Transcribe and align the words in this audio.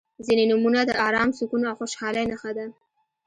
•ځینې 0.25 0.43
نومونه 0.51 0.79
د 0.85 0.91
ارام، 1.07 1.29
سکون 1.37 1.61
او 1.69 1.77
خوشحالۍ 1.79 2.23
نښه 2.31 2.51
ده. 2.57 2.65